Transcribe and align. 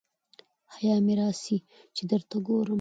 حیا 0.73 0.95
مي 1.05 1.13
راسي 1.19 1.57
چي 1.95 2.03
درته 2.11 2.37
ګورم 2.45 2.69